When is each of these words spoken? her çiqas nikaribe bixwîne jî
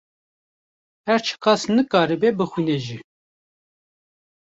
her 1.07 1.19
çiqas 1.25 1.61
nikaribe 1.75 2.29
bixwîne 2.37 2.77
jî 2.85 2.99